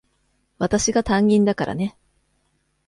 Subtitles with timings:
[0.57, 1.95] 私が担任だからね。